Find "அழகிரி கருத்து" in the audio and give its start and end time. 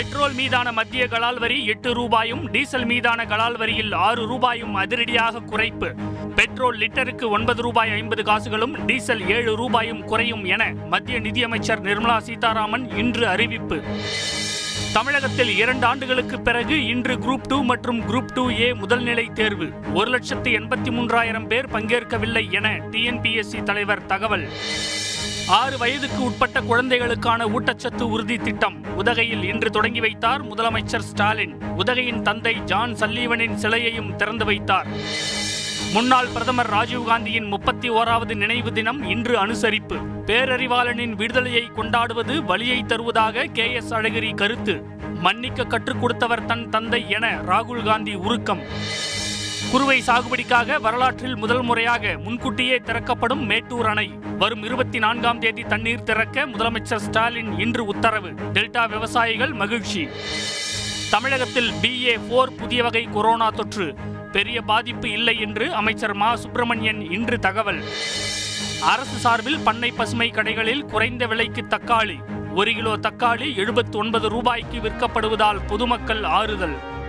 43.94-44.84